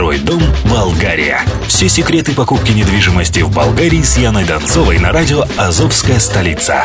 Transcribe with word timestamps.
Второй 0.00 0.18
дом 0.18 0.42
Болгария. 0.64 1.42
Все 1.68 1.86
секреты 1.90 2.32
покупки 2.32 2.72
недвижимости 2.72 3.40
в 3.40 3.54
Болгарии 3.54 4.00
с 4.00 4.16
Яной 4.16 4.46
Донцовой 4.46 4.98
на 4.98 5.12
радио 5.12 5.44
«Азовская 5.58 6.18
столица». 6.18 6.84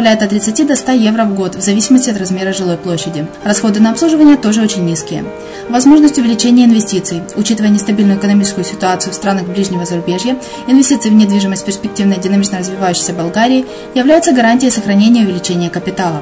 от 0.09 0.27
30 0.27 0.67
до 0.67 0.75
100 0.75 0.91
евро 0.91 1.23
в 1.23 1.35
год, 1.35 1.55
в 1.55 1.61
зависимости 1.61 2.09
от 2.09 2.17
размера 2.17 2.53
жилой 2.53 2.77
площади. 2.77 3.27
Расходы 3.43 3.79
на 3.79 3.91
обслуживание 3.91 4.37
тоже 4.37 4.61
очень 4.61 4.85
низкие. 4.85 5.23
Возможность 5.69 6.17
увеличения 6.17 6.65
инвестиций. 6.65 7.21
Учитывая 7.35 7.69
нестабильную 7.69 8.17
экономическую 8.17 8.65
ситуацию 8.65 9.13
в 9.13 9.15
странах 9.15 9.47
ближнего 9.47 9.85
зарубежья, 9.85 10.37
инвестиции 10.67 11.09
в 11.09 11.13
недвижимость 11.13 11.65
перспективной 11.65 12.17
динамично 12.17 12.59
развивающейся 12.59 13.13
Болгарии 13.13 13.65
являются 13.93 14.33
гарантией 14.33 14.71
сохранения 14.71 15.21
и 15.21 15.25
увеличения 15.25 15.69
капитала. 15.69 16.21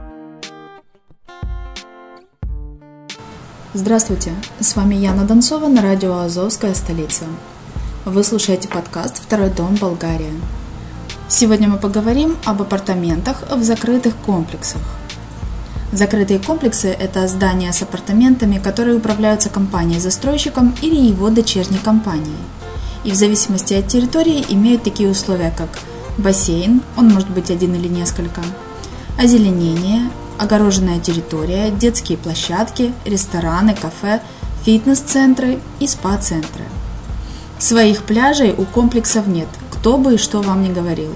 Здравствуйте, 3.73 4.33
с 4.59 4.75
вами 4.75 4.95
Яна 4.95 5.23
Донцова 5.23 5.69
на 5.69 5.81
радио 5.81 6.17
«Азовская 6.17 6.73
столица». 6.73 7.23
Вы 8.03 8.21
слушаете 8.25 8.67
подкаст 8.67 9.23
«Второй 9.23 9.49
дом 9.49 9.75
Болгария». 9.75 10.33
Сегодня 11.29 11.69
мы 11.69 11.77
поговорим 11.77 12.35
об 12.43 12.61
апартаментах 12.61 13.43
в 13.49 13.63
закрытых 13.63 14.17
комплексах. 14.25 14.81
Закрытые 15.93 16.39
комплексы– 16.39 16.89
это 16.99 17.25
здания 17.29 17.71
с 17.71 17.81
апартаментами, 17.81 18.59
которые 18.59 18.97
управляются 18.97 19.47
компанией-застройщиком 19.47 20.75
или 20.81 20.97
его 20.97 21.29
дочерней 21.29 21.79
компанией. 21.79 22.43
И 23.05 23.11
в 23.11 23.15
зависимости 23.15 23.73
от 23.73 23.87
территории 23.87 24.45
имеют 24.49 24.83
такие 24.83 25.07
условия, 25.07 25.53
как 25.57 25.79
бассейн, 26.17 26.81
он 26.97 27.07
может 27.07 27.29
быть 27.29 27.49
один 27.49 27.73
или 27.75 27.87
несколько, 27.87 28.41
озеленение, 29.17 30.09
огороженная 30.41 30.99
территория, 30.99 31.69
детские 31.69 32.17
площадки, 32.17 32.93
рестораны, 33.05 33.75
кафе, 33.75 34.21
фитнес-центры 34.65 35.59
и 35.79 35.85
спа-центры. 35.85 36.63
Своих 37.59 38.01
пляжей 38.03 38.55
у 38.57 38.65
комплексов 38.65 39.27
нет, 39.27 39.47
кто 39.71 39.99
бы 39.99 40.15
и 40.15 40.17
что 40.17 40.41
вам 40.41 40.63
не 40.63 40.71
говорил. 40.71 41.15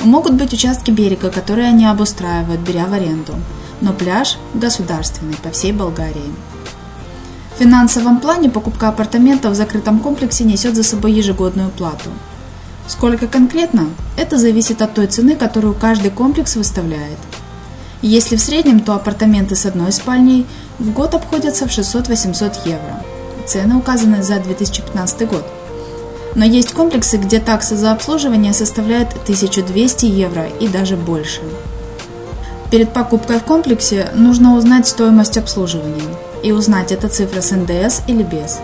Могут 0.00 0.34
быть 0.34 0.54
участки 0.54 0.90
берега, 0.90 1.30
которые 1.30 1.68
они 1.68 1.84
обустраивают, 1.84 2.62
беря 2.62 2.86
в 2.86 2.94
аренду, 2.94 3.34
но 3.82 3.92
пляж 3.92 4.38
государственный 4.54 5.36
по 5.42 5.50
всей 5.50 5.72
Болгарии. 5.72 6.32
В 7.54 7.58
финансовом 7.58 8.18
плане 8.18 8.48
покупка 8.48 8.88
апартаментов 8.88 9.52
в 9.52 9.56
закрытом 9.56 10.00
комплексе 10.00 10.44
несет 10.44 10.74
за 10.74 10.84
собой 10.84 11.12
ежегодную 11.12 11.68
плату. 11.68 12.08
Сколько 12.88 13.26
конкретно? 13.26 13.90
Это 14.16 14.38
зависит 14.38 14.80
от 14.80 14.94
той 14.94 15.06
цены, 15.06 15.36
которую 15.36 15.74
каждый 15.74 16.10
комплекс 16.10 16.56
выставляет– 16.56 17.18
если 18.06 18.36
в 18.36 18.40
среднем, 18.40 18.80
то 18.80 18.94
апартаменты 18.94 19.56
с 19.56 19.64
одной 19.64 19.90
спальней 19.90 20.46
в 20.78 20.92
год 20.92 21.14
обходятся 21.14 21.66
в 21.66 21.70
600-800 21.70 22.66
евро. 22.66 23.02
Цены 23.46 23.76
указаны 23.76 24.22
за 24.22 24.38
2015 24.40 25.28
год. 25.28 25.44
Но 26.34 26.44
есть 26.44 26.72
комплексы, 26.72 27.16
где 27.16 27.40
такса 27.40 27.76
за 27.76 27.92
обслуживание 27.92 28.52
составляет 28.52 29.12
1200 29.22 30.06
евро 30.06 30.46
и 30.60 30.68
даже 30.68 30.96
больше. 30.96 31.40
Перед 32.70 32.92
покупкой 32.92 33.38
в 33.38 33.44
комплексе 33.44 34.10
нужно 34.14 34.56
узнать 34.56 34.88
стоимость 34.88 35.38
обслуживания 35.38 36.02
и 36.42 36.52
узнать, 36.52 36.92
это 36.92 37.08
цифра 37.08 37.40
с 37.40 37.52
НДС 37.52 38.02
или 38.08 38.22
без. 38.22 38.58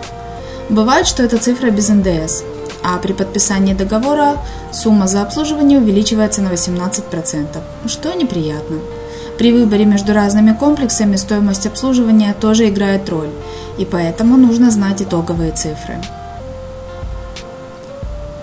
Бывает, 0.69 1.07
что 1.07 1.23
это 1.23 1.37
цифра 1.37 1.71
без 1.71 1.89
НДС, 1.89 2.43
а 2.83 2.97
при 2.97 3.13
подписании 3.13 3.73
договора 3.73 4.37
сумма 4.71 5.07
за 5.07 5.21
обслуживание 5.21 5.79
увеличивается 5.79 6.41
на 6.41 6.49
18%, 6.49 7.57
что 7.87 8.13
неприятно. 8.13 8.77
При 9.37 9.51
выборе 9.51 9.85
между 9.85 10.13
разными 10.13 10.53
комплексами 10.53 11.15
стоимость 11.15 11.65
обслуживания 11.65 12.35
тоже 12.39 12.69
играет 12.69 13.09
роль, 13.09 13.29
и 13.77 13.85
поэтому 13.85 14.37
нужно 14.37 14.69
знать 14.71 15.01
итоговые 15.01 15.51
цифры. 15.51 15.99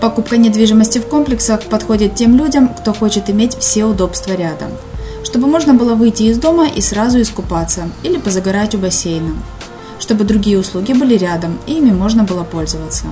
Покупка 0.01 0.37
недвижимости 0.37 0.99
в 0.99 1.07
комплексах 1.07 1.63
подходит 1.63 2.15
тем 2.15 2.37
людям, 2.37 2.69
кто 2.69 2.93
хочет 2.93 3.29
иметь 3.29 3.57
все 3.57 3.85
удобства 3.85 4.33
рядом, 4.33 4.71
чтобы 5.23 5.47
можно 5.47 5.73
было 5.73 5.95
выйти 5.95 6.23
из 6.23 6.37
дома 6.37 6.67
и 6.67 6.81
сразу 6.81 7.21
искупаться 7.21 7.89
или 8.03 8.17
позагорать 8.17 8.75
у 8.75 8.77
бассейна, 8.77 9.33
чтобы 9.99 10.23
другие 10.23 10.57
услуги 10.57 10.93
были 10.93 11.17
рядом 11.17 11.59
и 11.67 11.73
ими 11.73 11.91
можно 11.91 12.23
было 12.23 12.43
пользоваться. 12.43 13.07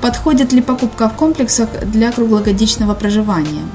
Подходит 0.00 0.52
ли 0.52 0.62
покупка 0.62 1.08
в 1.08 1.14
комплексах 1.14 1.68
для 1.86 2.10
круглогодичного 2.10 2.94
проживания– 2.94 3.62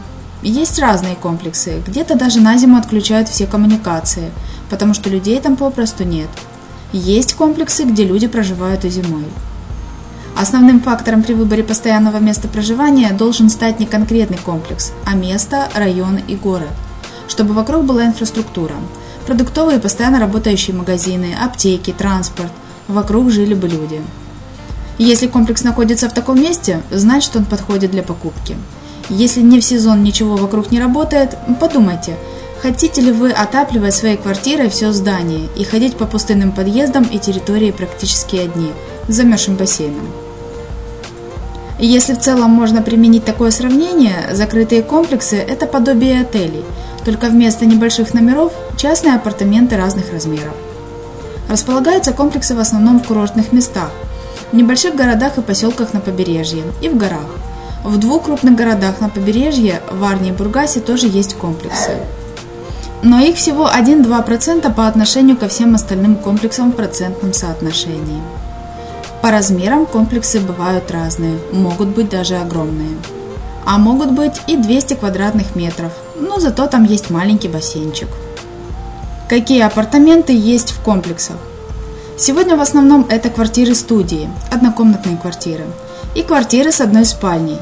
есть 0.50 0.78
разные 0.78 1.16
комплексы, 1.16 1.82
где-то 1.88 2.16
даже 2.16 2.40
на 2.40 2.56
зиму 2.56 2.78
отключают 2.78 3.28
все 3.28 3.48
коммуникации, 3.48 4.32
потому 4.70 4.94
что 4.94 5.10
людей 5.10 5.42
там 5.42 5.56
попросту 5.56 6.04
нет. 6.04 6.30
Есть 6.94 7.34
комплексы, 7.34 7.84
где 7.84 8.06
люди 8.06 8.28
проживают 8.28 8.86
и 8.86 8.90
зимой. 8.90 9.26
Основным 10.38 10.82
фактором 10.82 11.24
при 11.24 11.34
выборе 11.34 11.64
постоянного 11.64 12.18
места 12.18 12.48
проживания 12.48 13.12
должен 13.12 13.50
стать 13.50 13.80
не 13.80 13.88
конкретный 13.88 14.38
комплекс, 14.38 14.92
а 15.04 15.16
место, 15.16 15.68
район 15.74 16.20
и 16.28 16.36
город, 16.36 16.70
чтобы 17.28 17.56
вокруг 17.56 17.86
была 17.86 18.06
инфраструктура, 18.06 18.76
продуктовые 19.26 19.80
постоянно 19.80 20.20
работающие 20.20 20.76
магазины, 20.76 21.36
аптеки, 21.42 21.92
транспорт, 21.92 22.52
вокруг 22.88 23.32
жили 23.32 23.56
бы 23.56 23.68
люди. 23.68 24.00
Если 25.00 25.26
комплекс 25.26 25.64
находится 25.64 26.08
в 26.08 26.14
таком 26.14 26.40
месте, 26.40 26.84
значит, 26.92 27.36
он 27.36 27.46
подходит 27.46 27.90
для 27.90 28.04
покупки– 28.04 28.56
если 29.10 29.42
не 29.42 29.60
в 29.60 29.64
сезон 29.64 30.04
ничего 30.04 30.36
вокруг 30.36 30.72
не 30.72 30.80
работает, 30.80 31.38
подумайте, 31.60 32.16
хотите 32.62 33.02
ли 33.02 33.12
вы 33.12 33.32
отапливать 33.32 33.94
своей 33.94 34.18
квартирой 34.18 34.70
все 34.70 34.92
здание 34.92 35.48
и 35.56 35.64
ходить 35.64 35.98
по 35.98 36.06
пустынным 36.06 36.52
подъездам 36.52 37.04
и 37.04 37.20
территории 37.20 37.72
практически 37.72 38.38
одни, 38.38 38.72
с 39.08 39.14
замерзшим 39.14 39.56
бассейном. 39.56 40.08
Если 41.78 42.14
в 42.14 42.20
целом 42.20 42.52
можно 42.52 42.82
применить 42.82 43.26
такое 43.26 43.52
сравнение, 43.52 44.30
закрытые 44.32 44.82
комплексы– 44.82 45.36
это 45.48 45.68
подобие 45.68 46.22
отелей, 46.22 46.64
только 47.04 47.28
вместо 47.28 47.66
небольших 47.66 48.14
номеров– 48.14 48.54
частные 48.78 49.16
апартаменты 49.16 49.76
разных 49.76 50.12
размеров. 50.12 50.56
Располагаются 51.50 52.14
комплексы 52.14 52.56
в 52.56 52.60
основном 52.60 53.00
в 53.00 53.06
курортных 53.06 53.52
местах, 53.52 53.92
в 54.52 54.56
небольших 54.56 54.96
городах 54.96 55.38
и 55.38 55.42
поселках 55.42 55.94
на 55.94 56.00
побережье 56.00 56.64
и 56.82 56.90
в 56.90 56.98
горах. 56.98 57.28
В 57.86 58.00
двух 58.00 58.24
крупных 58.24 58.56
городах 58.56 59.00
на 59.00 59.10
побережье, 59.10 59.80
Варне 59.92 60.30
и 60.30 60.32
Бургасе, 60.32 60.80
тоже 60.80 61.06
есть 61.06 61.36
комплексы. 61.36 61.92
Но 63.04 63.20
их 63.20 63.36
всего 63.36 63.70
1-2% 63.70 64.74
по 64.74 64.88
отношению 64.88 65.38
ко 65.38 65.48
всем 65.48 65.76
остальным 65.76 66.16
комплексам 66.16 66.72
в 66.72 66.76
процентном 66.76 67.32
соотношении. 67.32 68.24
По 69.22 69.30
размерам 69.30 69.86
комплексы 69.86 70.40
бывают 70.40 70.90
разные, 70.90 71.38
могут 71.52 71.90
быть 71.90 72.10
даже 72.10 72.38
огромные. 72.38 72.98
А 73.68 73.78
могут 73.78 74.14
быть 74.14 74.42
и 74.48 74.58
200 74.58 74.96
квадратных 74.96 75.56
метров, 75.56 75.94
но 76.20 76.40
зато 76.40 76.66
там 76.66 76.86
есть 76.86 77.12
маленький 77.12 77.50
бассейнчик. 77.50 78.10
Какие 79.30 79.62
апартаменты 79.62 80.34
есть 80.34 80.72
в 80.72 80.82
комплексах? 80.82 81.38
Сегодня 82.18 82.56
в 82.56 82.62
основном 82.62 83.06
это 83.10 83.30
квартиры-студии, 83.30 84.30
однокомнатные 84.50 85.18
квартиры, 85.18 85.66
и 86.16 86.24
квартиры 86.24 86.72
с 86.72 86.80
одной 86.80 87.04
спальней. 87.04 87.58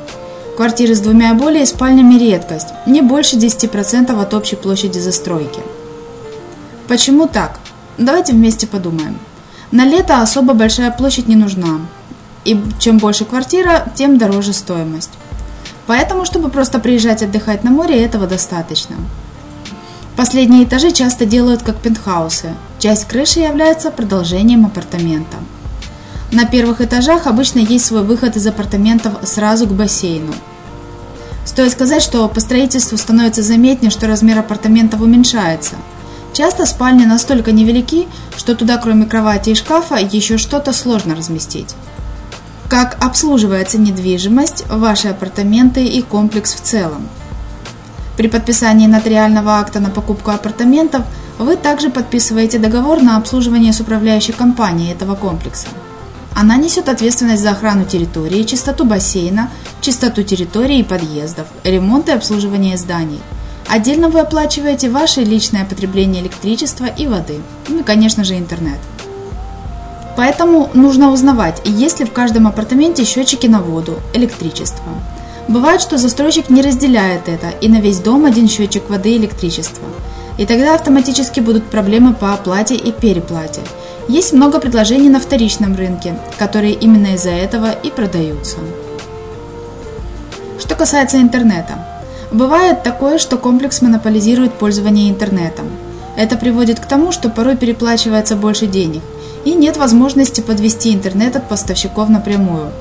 Квартиры 0.56 0.94
с 0.94 1.00
двумя 1.00 1.32
и 1.32 1.34
более 1.34 1.66
спальнями– 1.66 2.20
редкость, 2.20 2.68
не 2.86 3.02
больше 3.02 3.38
10% 3.38 4.22
от 4.22 4.34
общей 4.36 4.56
площади 4.56 5.00
застройки. 5.00 5.60
Почему 6.88 7.28
так? 7.28 7.60
Давайте 7.98 8.34
вместе 8.34 8.68
подумаем. 8.68 9.18
На 9.72 9.86
лето 9.86 10.22
особо 10.22 10.54
большая 10.54 10.92
площадь 10.92 11.28
не 11.28 11.36
нужна, 11.36 11.80
и 12.46 12.62
чем 12.78 13.00
больше 13.00 13.26
квартира, 13.26 13.92
тем 13.96 14.20
дороже 14.20 14.54
стоимость. 14.54 15.10
Поэтому, 15.88 16.26
чтобы 16.26 16.50
просто 16.50 16.78
приезжать 16.78 17.24
отдыхать 17.24 17.64
на 17.64 17.72
море, 17.72 18.04
этого 18.04 18.28
достаточно. 18.28 18.98
Последние 20.16 20.64
этажи 20.64 20.92
часто 20.92 21.26
делают 21.26 21.64
как 21.64 21.78
пентхаусы. 21.78 22.54
Часть 22.80 23.06
крыши 23.08 23.40
является 23.40 23.92
продолжением 23.92 24.66
апартамента. 24.66 25.38
На 26.32 26.46
первых 26.46 26.82
этажах 26.82 27.28
обычно 27.28 27.60
есть 27.60 27.86
свой 27.86 28.04
выход 28.04 28.36
из 28.36 28.46
апартаментов 28.46 29.14
сразу 29.24 29.68
к 29.68 29.72
бассейну. 29.72 30.34
Стоит 31.46 31.72
сказать, 31.72 32.02
что 32.02 32.28
по 32.28 32.40
строительству 32.40 32.98
становится 32.98 33.42
заметнее, 33.42 33.92
что 33.92 34.08
размер 34.08 34.40
апартаментов 34.40 35.02
уменьшается– 35.02 35.76
Часто 36.34 36.66
спальни 36.66 37.06
настолько 37.06 37.52
невелики, 37.52 38.08
что 38.36 38.56
туда 38.56 38.78
кроме 38.78 39.06
кровати 39.06 39.52
и 39.52 39.56
шкафа 39.56 39.98
еще 39.98 40.40
что-то 40.40 40.74
сложно 40.74 41.16
разместить. 41.16 41.76
Как 42.70 42.98
обслуживается 43.04 43.78
недвижимость, 43.78 44.66
ваши 44.68 45.10
апартаменты 45.10 45.86
и 45.86 46.02
комплекс 46.02 46.56
в 46.56 46.62
целом. 46.62 47.08
При 48.18 48.28
подписании 48.28 48.88
нотариального 48.88 49.60
акта 49.60 49.80
на 49.80 49.90
покупку 49.90 50.32
апартаментов 50.32 51.04
вы 51.40 51.56
также 51.56 51.90
подписываете 51.90 52.60
договор 52.60 53.02
на 53.02 53.18
обслуживание 53.18 53.74
с 53.74 53.80
управляющей 53.80 54.34
компанией 54.34 54.92
этого 54.92 55.16
комплекса. 55.16 55.68
Она 56.36 56.58
несет 56.58 56.90
ответственность 56.90 57.44
за 57.44 57.52
охрану 57.52 57.86
территории, 57.86 58.44
чистоту 58.44 58.86
бассейна, 58.86 59.50
чистоту 59.82 60.24
территории 60.24 60.80
и 60.80 60.84
подъездов, 60.84 61.48
ремонт 61.64 62.10
и 62.10 62.12
обслуживание 62.12 62.78
зданий– 62.78 63.22
Отдельно 63.68 64.10
вы 64.10 64.20
оплачиваете 64.20 64.90
ваше 64.90 65.22
личное 65.22 65.66
потребление 65.66 66.22
электричества 66.22 66.86
и 66.86 67.08
воды, 67.08 67.42
ну 67.68 67.80
и, 67.80 67.84
конечно 67.84 68.24
же, 68.24 68.38
интернет. 68.38 68.80
Поэтому 70.16 70.70
нужно 70.74 71.12
узнавать, 71.12 71.62
есть 71.66 72.00
ли 72.00 72.06
в 72.06 72.14
каждом 72.14 72.46
апартаменте 72.46 73.04
счетчики 73.04 73.48
на 73.48 73.62
воду, 73.62 74.00
электричество. 74.14 74.86
Бывает, 75.48 75.82
что 75.82 75.98
застройщик 75.98 76.50
не 76.50 76.62
разделяет 76.62 77.28
это, 77.28 77.50
и 77.62 77.68
на 77.68 77.82
весь 77.82 78.00
дом 78.00 78.26
один 78.26 78.48
счетчик 78.48 78.90
воды 78.90 79.14
и 79.14 79.18
электричества. 79.18 79.84
И 80.38 80.46
тогда 80.46 80.76
автоматически 80.76 81.42
будут 81.42 81.66
проблемы 81.66 82.14
по 82.14 82.34
оплате 82.34 82.76
и 82.76 82.92
переплате. 82.92 83.62
Есть 84.08 84.34
много 84.34 84.60
предложений 84.60 85.10
на 85.10 85.20
вторичном 85.20 85.76
рынке, 85.76 86.16
которые 86.38 86.74
именно 86.74 87.16
из-за 87.16 87.30
этого 87.30 87.72
и 87.72 87.90
продаются. 87.90 88.58
Что 90.60 90.76
касается 90.76 91.18
интернета. 91.18 91.86
Бывает 92.32 92.84
такое, 92.84 93.20
что 93.20 93.38
комплекс 93.38 93.82
монополизирует 93.82 94.54
пользование 94.54 95.10
интернетом. 95.10 95.66
Это 96.16 96.36
приводит 96.36 96.80
к 96.80 96.86
тому, 96.86 97.12
что 97.12 97.30
порой 97.30 97.58
переплачивается 97.58 98.36
больше 98.36 98.66
денег, 98.66 99.02
и 99.46 99.54
нет 99.54 99.78
возможности 99.78 100.42
подвести 100.42 100.94
интернет 100.94 101.36
от 101.36 101.48
поставщиков 101.50 102.10
напрямую. 102.10 102.72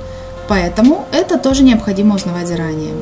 Поэтому 0.49 1.07
это 1.13 1.39
тоже 1.39 1.63
необходимо 1.63 2.17
узнавать 2.17 2.49
заранее. 2.49 2.95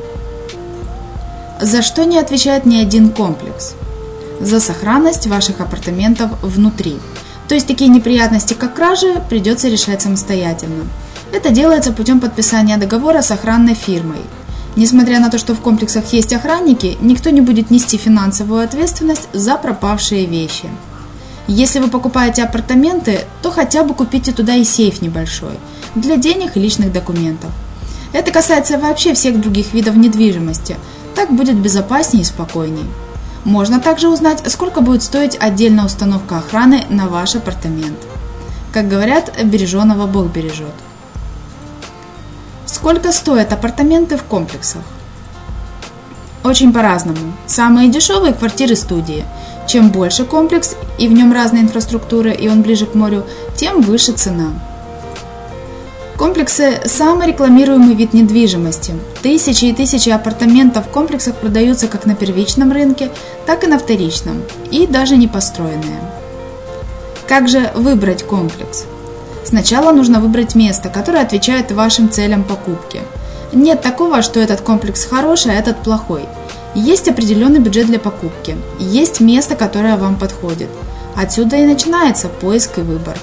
За 1.60 1.82
что 1.82 2.04
не 2.04 2.18
отвечает 2.18 2.66
ни 2.66 2.76
один 2.76 3.10
комплекс? 3.10 3.74
За 4.40 4.60
сохранность 4.60 5.26
ваших 5.26 5.60
апартаментов 5.60 6.30
внутри. 6.42 6.98
То 7.48 7.54
есть 7.54 7.66
такие 7.66 7.90
неприятности, 7.90 8.54
как 8.54 8.74
кражи, 8.74 9.22
придется 9.28 9.68
решать 9.68 10.02
самостоятельно. 10.02 10.84
Это 11.32 11.50
делается 11.50 11.92
путем 11.92 12.20
подписания 12.20 12.76
договора 12.76 13.22
с 13.22 13.30
охранной 13.30 13.74
фирмой– 13.74 14.20
Несмотря 14.76 15.18
на 15.18 15.30
то, 15.30 15.38
что 15.38 15.54
в 15.54 15.60
комплексах 15.60 16.12
есть 16.12 16.32
охранники, 16.32 16.96
никто 17.00 17.30
не 17.30 17.40
будет 17.40 17.70
нести 17.70 17.96
финансовую 17.96 18.62
ответственность 18.62 19.28
за 19.32 19.56
пропавшие 19.56 20.26
вещи. 20.26 20.68
Если 21.46 21.80
вы 21.80 21.88
покупаете 21.88 22.44
апартаменты, 22.44 23.20
то 23.42 23.50
хотя 23.50 23.82
бы 23.82 23.94
купите 23.94 24.32
туда 24.32 24.54
и 24.54 24.64
сейф 24.64 25.02
небольшой, 25.02 25.58
для 25.94 26.16
денег 26.16 26.56
и 26.56 26.60
личных 26.60 26.92
документов. 26.92 27.50
Это 28.12 28.30
касается 28.30 28.78
вообще 28.78 29.14
всех 29.14 29.40
других 29.40 29.72
видов 29.72 29.96
недвижимости, 29.96 30.76
так 31.14 31.32
будет 31.32 31.56
безопаснее 31.56 32.22
и 32.22 32.26
спокойней. 32.26 32.86
Можно 33.44 33.80
также 33.80 34.08
узнать, 34.08 34.42
сколько 34.50 34.80
будет 34.80 35.02
стоить 35.02 35.36
отдельная 35.40 35.86
установка 35.86 36.38
охраны 36.38 36.84
на 36.90 37.08
ваш 37.08 37.36
апартамент. 37.36 37.98
Как 38.72 38.88
говорят, 38.88 39.32
береженого 39.42 40.06
Бог 40.06 40.26
бережет. 40.26 40.74
Сколько 42.66 43.12
стоят 43.12 43.52
апартаменты 43.52 44.16
в 44.16 44.24
комплексах? 44.24 44.82
Очень 46.44 46.72
по-разному. 46.72 47.34
Самые 47.46 47.90
дешевые 47.90 48.32
квартиры 48.32 48.76
студии. 48.76 49.24
Чем 49.70 49.90
больше 49.90 50.24
комплекс 50.24 50.74
и 50.98 51.06
в 51.06 51.12
нем 51.12 51.32
разная 51.32 51.60
инфраструктура 51.60 52.32
и 52.32 52.48
он 52.48 52.62
ближе 52.62 52.86
к 52.86 52.96
морю, 52.96 53.24
тем 53.54 53.82
выше 53.82 54.10
цена. 54.10 54.48
Комплексы– 56.16 56.80
самый 56.86 57.28
рекламируемый 57.28 57.94
вид 57.94 58.12
недвижимости. 58.12 58.94
Тысячи 59.22 59.66
и 59.66 59.72
тысячи 59.72 60.08
апартаментов 60.08 60.88
в 60.88 60.90
комплексах 60.90 61.36
продаются 61.36 61.86
как 61.86 62.04
на 62.04 62.16
первичном 62.16 62.72
рынке, 62.72 63.12
так 63.46 63.62
и 63.62 63.68
на 63.68 63.78
вторичном, 63.78 64.42
и 64.72 64.88
даже 64.88 65.16
не 65.16 65.28
построенные. 65.28 66.00
Как 67.28 67.48
же 67.48 67.70
выбрать 67.76 68.24
комплекс? 68.24 68.86
Сначала 69.44 69.92
нужно 69.92 70.18
выбрать 70.18 70.56
место, 70.56 70.88
которое 70.88 71.22
отвечает 71.22 71.70
вашим 71.70 72.10
целям 72.10 72.42
покупки. 72.42 73.02
Нет 73.52 73.82
такого, 73.82 74.22
что 74.22 74.40
этот 74.40 74.62
комплекс 74.62 75.04
хороший, 75.04 75.52
а 75.52 75.60
этот 75.60 75.76
плохой. 75.84 76.24
Есть 76.74 77.08
определенный 77.08 77.58
бюджет 77.58 77.86
для 77.86 77.98
покупки, 77.98 78.56
есть 78.78 79.20
место, 79.20 79.56
которое 79.56 79.96
вам 79.96 80.16
подходит. 80.16 80.68
Отсюда 81.16 81.56
и 81.56 81.66
начинается 81.66 82.28
поиск 82.28 82.78
и 82.78 82.82
выбор. 82.82 83.18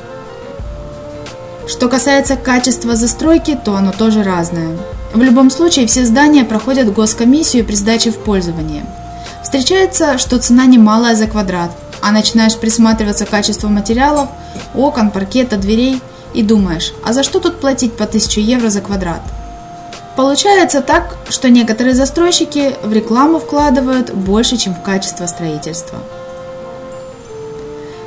Что 1.67 1.89
касается 1.89 2.35
качества 2.35 2.95
застройки, 2.95 3.57
то 3.63 3.75
оно 3.75 3.91
тоже 3.91 4.23
разное. 4.23 4.77
В 5.13 5.21
любом 5.21 5.49
случае 5.49 5.87
все 5.87 6.05
здания 6.05 6.43
проходят 6.43 6.93
госкомиссию 6.93 7.65
при 7.65 7.75
сдаче 7.75 8.11
в 8.11 8.17
пользование. 8.17 8.85
Встречается, 9.43 10.17
что 10.17 10.39
цена 10.39 10.65
немалая 10.65 11.15
за 11.15 11.27
квадрат, 11.27 11.71
а 12.01 12.11
начинаешь 12.11 12.57
присматриваться 12.57 13.25
к 13.25 13.29
качеству 13.29 13.69
материалов, 13.69 14.29
окон, 14.75 15.11
паркета, 15.11 15.57
дверей– 15.57 16.01
и 16.37 16.43
думаешь, 16.43 16.93
а 17.03 17.13
за 17.13 17.23
что 17.23 17.39
тут 17.39 17.59
платить 17.59 17.93
по 17.93 18.03
1000 18.03 18.41
евро 18.41 18.69
за 18.69 18.81
квадрат? 18.81 19.21
Получается 20.17 20.81
так, 20.81 21.15
что 21.29 21.47
некоторые 21.47 21.93
застройщики 21.93 22.73
в 22.83 22.91
рекламу 22.91 23.37
вкладывают 23.37 24.11
больше, 24.15 24.57
чем 24.57 24.73
в 24.73 24.81
качество 24.81 25.27
строительства. 25.27 25.99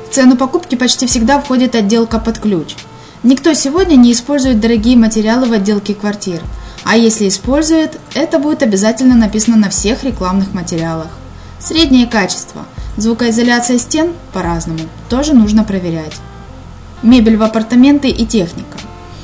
В 0.09 0.13
цену 0.13 0.35
покупки 0.35 0.75
почти 0.75 1.07
всегда 1.07 1.39
входит 1.39 1.73
отделка 1.73 2.19
под 2.19 2.37
ключ. 2.37 2.75
Никто 3.23 3.53
сегодня 3.53 3.95
не 3.95 4.11
использует 4.11 4.59
дорогие 4.59 4.97
материалы 4.97 5.47
в 5.47 5.53
отделке 5.53 5.93
квартир, 5.95 6.41
а 6.83 6.97
если 6.97 7.29
использует, 7.29 7.97
это 8.13 8.39
будет 8.39 8.61
обязательно 8.61 9.15
написано 9.15 9.55
на 9.55 9.69
всех 9.69 10.03
рекламных 10.03 10.53
материалах. 10.53 11.07
Среднее 11.59 12.07
качество, 12.07 12.65
звукоизоляция 12.97 13.77
стен 13.77 14.11
по-разному, 14.33 14.81
тоже 15.07 15.33
нужно 15.33 15.63
проверять 15.63 16.15
мебель 17.03 17.37
в 17.37 17.43
апартаменты 17.43 18.09
и 18.09 18.25
техника. 18.25 18.70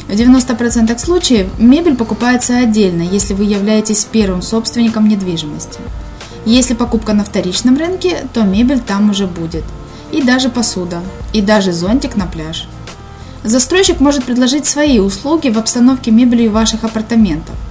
В 0.07 0.11
90% 0.11 0.97
случаев 0.99 1.47
мебель 1.57 1.95
покупается 1.95 2.57
отдельно, 2.57 3.01
если 3.01 3.33
вы 3.33 3.43
являетесь 3.43 4.05
первым 4.05 4.41
собственником 4.41 5.07
недвижимости. 5.07 5.79
Если 6.45 6.73
покупка 6.73 7.13
на 7.13 7.23
вторичном 7.23 7.77
рынке, 7.77 8.27
то 8.33 8.43
мебель 8.43 8.79
там 8.79 9.09
уже 9.09 9.27
будет. 9.27 9.63
И 10.11 10.21
даже 10.21 10.49
посуда, 10.49 11.01
и 11.33 11.41
даже 11.41 11.73
зонтик 11.73 12.15
на 12.15 12.25
пляж. 12.25 12.67
Застройщик 13.43 13.99
может 13.99 14.23
предложить 14.23 14.65
свои 14.65 14.99
услуги 14.99 15.49
в 15.49 15.57
обстановке 15.57 16.11
мебели 16.11 16.47
ваших 16.47 16.83
апартаментов– 16.83 17.55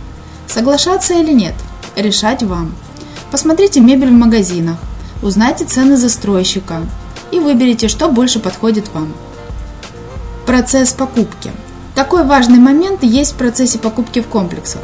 Соглашаться 0.46 1.14
или 1.14 1.32
нет, 1.32 1.54
решать 1.96 2.42
вам. 2.42 2.74
Посмотрите 3.30 3.80
мебель 3.80 4.08
в 4.08 4.12
магазинах, 4.12 4.76
узнайте 5.22 5.64
цены 5.64 5.96
застройщика 5.96 6.80
и 7.32 7.40
выберите, 7.40 7.88
что 7.88 8.08
больше 8.08 8.38
подходит 8.38 8.88
вам. 8.94 9.12
Процесс 10.46 10.92
покупки. 10.92 11.50
Такой 11.96 12.24
важный 12.24 12.58
момент 12.58 13.02
есть 13.02 13.32
в 13.32 13.36
процессе 13.36 13.78
покупки 13.78 14.20
в 14.20 14.26
комплексах. 14.26 14.82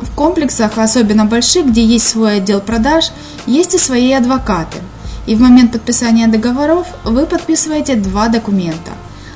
В 0.00 0.12
комплексах, 0.16 0.76
особенно 0.76 1.24
больших, 1.24 1.66
где 1.66 1.84
есть 1.84 2.08
свой 2.08 2.38
отдел 2.38 2.60
продаж, 2.60 3.12
есть 3.46 3.74
и 3.74 3.78
свои 3.78 4.12
адвокаты. 4.12 4.78
И 5.26 5.36
в 5.36 5.40
момент 5.40 5.70
подписания 5.70 6.26
договоров 6.26 6.88
вы 7.04 7.24
подписываете 7.24 7.94
два 7.94 8.26
документа. 8.26 8.90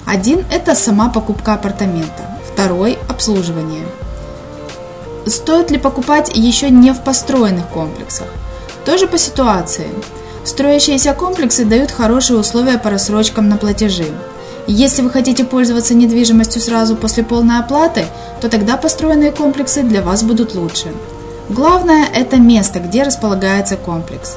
Один– 0.07 0.45
это 0.51 0.75
сама 0.75 1.09
покупка 1.09 1.55
апартамента, 1.55 2.37
второй– 2.53 2.99
обслуживание. 3.09 3.87
Стоит 5.25 5.71
ли 5.71 5.79
покупать 5.79 6.33
еще 6.35 6.69
не 6.69 6.93
в 6.93 7.05
построенных 7.05 7.69
комплексах? 7.69 8.27
Тоже 8.85 9.07
по 9.07 9.19
ситуации. 9.19 9.87
Строящиеся 10.45 11.15
комплексы 11.15 11.65
дают 11.65 11.93
хорошие 11.93 12.41
условия 12.41 12.77
по 12.77 12.91
рассрочкам 12.91 13.49
на 13.49 13.57
платежи. 13.57 14.09
Если 14.67 15.03
вы 15.03 15.11
хотите 15.11 15.45
пользоваться 15.45 15.95
недвижимостью 15.95 16.61
сразу 16.63 16.97
после 16.97 17.25
полной 17.25 17.59
оплаты, 17.59 18.07
то 18.41 18.49
тогда 18.49 18.77
построенные 18.77 19.33
комплексы 19.33 19.83
для 19.83 20.03
вас 20.03 20.23
будут 20.23 20.55
лучше. 20.55 20.93
Главное– 21.49 22.07
это 22.15 22.37
место, 22.37 22.79
где 22.79 23.03
располагается 23.03 23.77
комплекс. 23.77 24.37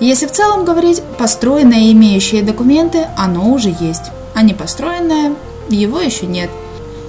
Если 0.00 0.26
в 0.26 0.32
целом 0.32 0.64
говорить, 0.64 1.02
построенное 1.18 1.80
и 1.80 1.92
имеющие 1.92 2.42
документы, 2.42 3.06
оно 3.16 3.50
уже 3.50 3.74
есть, 3.80 4.10
а 4.34 4.42
не 4.42 4.54
построенное, 4.54 5.34
его 5.68 6.00
еще 6.00 6.26
нет– 6.26 6.50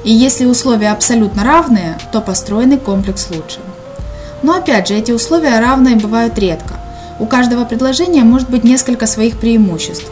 и 0.04 0.12
если 0.12 0.46
условия 0.46 0.92
абсолютно 0.92 1.44
равные, 1.44 1.98
то 2.12 2.22
построенный 2.22 2.78
комплекс 2.78 3.28
лучше. 3.30 3.60
Но 4.42 4.56
опять 4.56 4.88
же, 4.88 4.96
эти 4.96 5.12
условия 5.12 5.60
равные 5.60 5.98
бывают 5.98 6.38
редко. 6.40 6.76
У 7.20 7.26
каждого 7.26 7.66
предложения 7.66 8.24
может 8.24 8.50
быть 8.50 8.64
несколько 8.64 9.06
своих 9.08 9.38
преимуществ. 9.40 10.10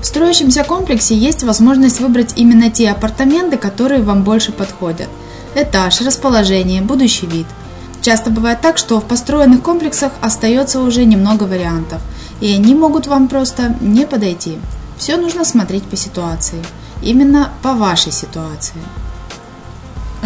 В 0.00 0.06
строящемся 0.06 0.64
комплексе 0.64 1.14
есть 1.14 1.42
возможность 1.42 2.00
выбрать 2.00 2.32
именно 2.36 2.70
те 2.70 2.90
апартаменты, 2.90 3.58
которые 3.58 4.02
вам 4.02 4.22
больше 4.24 4.50
подходят. 4.50 5.08
Этаж, 5.54 6.00
расположение, 6.00 6.80
будущий 6.80 7.26
вид. 7.26 7.46
Часто 8.00 8.30
бывает 8.30 8.60
так, 8.62 8.78
что 8.78 8.98
в 8.98 9.04
построенных 9.04 9.62
комплексах 9.62 10.12
остается 10.22 10.80
уже 10.80 11.04
немного 11.04 11.44
вариантов, 11.44 12.00
и 12.40 12.50
они 12.52 12.74
могут 12.74 13.06
вам 13.06 13.28
просто 13.28 13.76
не 13.80 14.06
подойти. 14.06 14.58
Все 14.96 15.16
нужно 15.16 15.44
смотреть 15.44 15.84
по 15.84 15.96
ситуации. 15.96 16.62
Именно 17.02 17.50
по 17.62 17.74
вашей 17.74 18.12
ситуации. 18.12 18.80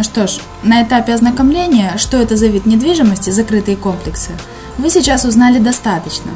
Что 0.01 0.27
ж, 0.27 0.39
на 0.63 0.83
этапе 0.83 1.13
ознакомления, 1.13 1.95
что 1.97 2.17
это 2.17 2.35
за 2.35 2.47
вид 2.47 2.65
недвижимости, 2.65 3.29
закрытые 3.29 3.77
комплексы, 3.77 4.31
вы 4.77 4.89
сейчас 4.89 5.23
узнали 5.23 5.59
достаточно. 5.59 6.31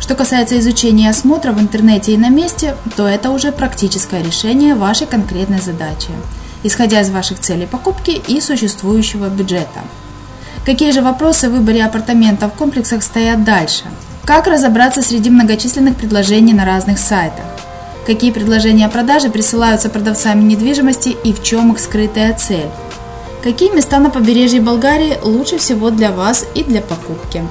Что 0.00 0.14
касается 0.14 0.58
изучения 0.58 1.06
и 1.06 1.10
осмотра 1.10 1.52
в 1.52 1.60
интернете 1.60 2.12
и 2.12 2.18
на 2.18 2.28
месте, 2.28 2.76
то 2.96 3.06
это 3.06 3.30
уже 3.30 3.52
практическое 3.52 4.22
решение 4.22 4.74
вашей 4.74 5.06
конкретной 5.06 5.60
задачи, 5.60 6.10
исходя 6.62 7.00
из 7.00 7.10
ваших 7.10 7.38
целей 7.40 7.66
покупки 7.66 8.10
и 8.10 8.40
существующего 8.40 9.28
бюджета. 9.28 9.80
Какие 10.66 10.92
же 10.92 11.02
вопросы 11.02 11.48
в 11.48 11.52
выборе 11.52 11.84
апартаментов 11.84 12.52
в 12.52 12.56
комплексах 12.56 13.02
стоят 13.02 13.44
дальше? 13.44 13.84
Как 14.24 14.46
разобраться 14.46 15.02
среди 15.02 15.28
многочисленных 15.28 15.96
предложений 15.96 16.54
на 16.54 16.64
разных 16.64 16.98
сайтах? 16.98 17.44
Какие 18.06 18.30
предложения 18.32 18.86
о 18.86 18.90
продаже 18.90 19.30
присылаются 19.30 19.90
продавцами 19.90 20.42
недвижимости 20.42 21.16
и 21.24 21.32
в 21.32 21.42
чем 21.42 21.72
их 21.72 21.78
скрытая 21.78 22.34
цель? 22.34 22.68
Какие 23.42 23.74
места 23.74 23.98
на 23.98 24.08
побережье 24.08 24.62
Болгарии 24.62 25.18
лучше 25.22 25.58
всего 25.58 25.90
для 25.90 26.12
вас 26.12 26.46
и 26.54 26.64
для 26.64 26.80
покупки? 26.80 27.42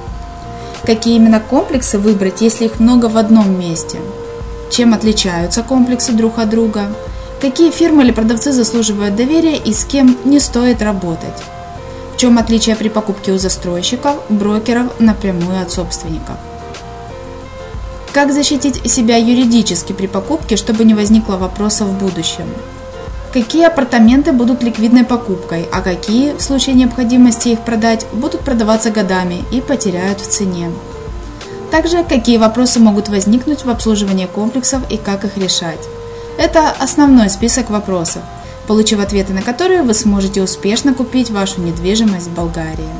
Какие 0.86 1.16
именно 1.16 1.40
комплексы 1.40 1.98
выбрать, 1.98 2.42
если 2.42 2.66
их 2.66 2.78
много 2.78 3.06
в 3.06 3.16
одном 3.16 3.58
месте? 3.58 3.98
Чем 4.70 4.92
отличаются 4.92 5.62
комплексы 5.62 6.12
друг 6.12 6.38
от 6.38 6.50
друга? 6.50 6.88
Какие 7.40 7.70
фирмы 7.70 8.02
или 8.02 8.12
продавцы 8.12 8.52
заслуживают 8.52 9.16
доверия 9.16 9.56
и 9.56 9.72
с 9.72 9.84
кем 9.84 10.18
не 10.24 10.40
стоит 10.40 10.82
работать? 10.82 11.42
В 12.14 12.18
чем 12.18 12.36
отличие 12.36 12.76
при 12.76 12.88
покупке 12.88 13.32
у 13.32 13.38
застройщиков, 13.38 14.16
брокеров 14.28 15.00
напрямую 15.00 15.62
от 15.62 15.70
собственников? 15.70 16.36
Как 18.12 18.30
защитить 18.30 18.90
себя 18.90 19.16
юридически 19.16 19.94
при 19.94 20.06
покупке, 20.06 20.56
чтобы 20.56 20.84
не 20.84 20.92
возникло 20.92 21.36
вопросов 21.36 21.88
в 21.88 21.98
будущем? 21.98 22.46
Какие 23.34 23.64
апартаменты 23.64 24.30
будут 24.30 24.62
ликвидной 24.62 25.02
покупкой, 25.02 25.68
а 25.72 25.80
какие, 25.82 26.34
в 26.34 26.40
случае 26.40 26.76
необходимости 26.76 27.48
их 27.48 27.60
продать, 27.62 28.06
будут 28.12 28.42
продаваться 28.42 28.92
годами 28.92 29.44
и 29.50 29.60
потеряют 29.60 30.20
в 30.20 30.28
цене. 30.28 30.70
Также, 31.72 32.04
какие 32.04 32.36
вопросы 32.38 32.78
могут 32.78 33.08
возникнуть 33.08 33.64
в 33.64 33.70
обслуживании 33.70 34.26
комплексов 34.26 34.82
и 34.88 34.96
как 34.96 35.24
их 35.24 35.36
решать. 35.36 35.80
Это 36.38 36.70
основной 36.70 37.28
список 37.28 37.70
вопросов, 37.70 38.22
получив 38.68 39.00
ответы 39.00 39.32
на 39.32 39.42
которые 39.42 39.82
вы 39.82 39.94
сможете 39.94 40.40
успешно 40.40 40.94
купить 40.94 41.30
вашу 41.30 41.60
недвижимость 41.60 42.28
в 42.28 42.34
Болгарии. 42.34 42.94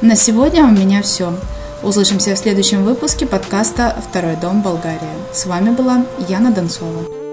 На 0.00 0.16
сегодня 0.16 0.64
у 0.64 0.70
меня 0.70 1.02
все. 1.02 1.34
Услышимся 1.82 2.34
в 2.34 2.38
следующем 2.38 2.84
выпуске 2.84 3.26
подкаста 3.26 4.02
«Второй 4.08 4.36
дом 4.36 4.62
Болгария». 4.62 5.16
С 5.34 5.44
вами 5.44 5.70
была 5.70 6.06
Яна 6.26 6.52
Донцова. 6.52 7.25